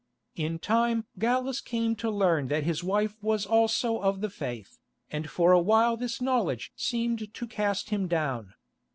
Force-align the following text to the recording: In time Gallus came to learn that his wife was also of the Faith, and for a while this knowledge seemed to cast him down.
In 0.35 0.57
time 0.57 1.05
Gallus 1.19 1.61
came 1.61 1.95
to 1.97 2.09
learn 2.09 2.47
that 2.47 2.63
his 2.63 2.83
wife 2.83 3.21
was 3.21 3.45
also 3.45 3.99
of 3.99 4.21
the 4.21 4.31
Faith, 4.31 4.79
and 5.11 5.29
for 5.29 5.51
a 5.51 5.59
while 5.61 5.95
this 5.95 6.19
knowledge 6.19 6.73
seemed 6.75 7.31
to 7.31 7.45
cast 7.47 7.91
him 7.91 8.07
down. 8.07 8.55